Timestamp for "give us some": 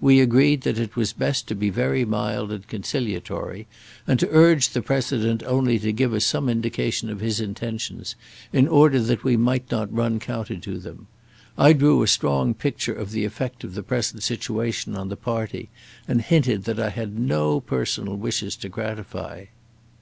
5.92-6.48